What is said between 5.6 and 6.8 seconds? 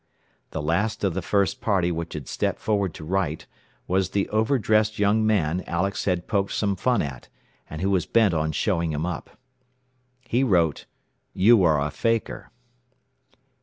Alex had poked some of